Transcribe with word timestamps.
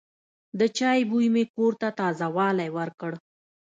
د 0.59 0.61
چای 0.77 0.99
بوی 1.09 1.27
مې 1.33 1.43
کور 1.55 1.73
ته 1.81 1.89
تازه 1.99 2.27
والی 2.37 2.69
ورکړ. 2.77 3.11